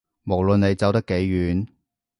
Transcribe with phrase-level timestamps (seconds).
[0.25, 1.67] 無論你走得幾遠